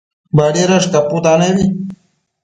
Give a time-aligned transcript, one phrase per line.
[0.37, 1.65] Badiadash caputanebi